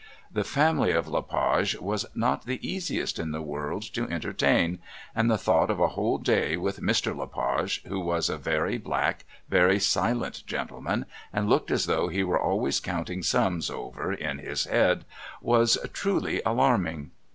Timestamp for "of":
0.93-1.07, 5.69-5.79